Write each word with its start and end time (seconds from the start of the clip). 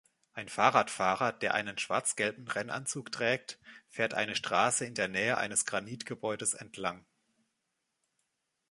Ein 0.33 0.49
Fahrradfahrer, 0.49 1.31
der 1.31 1.53
einen 1.53 1.77
schwarz-gelben 1.77 2.47
Rennanzug 2.47 3.11
trägt, 3.11 3.59
fährt 3.87 4.15
eine 4.15 4.35
Straße 4.35 4.83
in 4.83 4.95
der 4.95 5.07
Nähe 5.07 5.37
eines 5.37 5.63
Granitgebäudes 5.67 6.55
entlang. 6.55 7.05